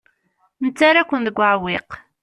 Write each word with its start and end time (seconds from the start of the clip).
Nettarra-ken 0.61 1.25
deg 1.27 1.37
uɛewwiq. 1.39 1.89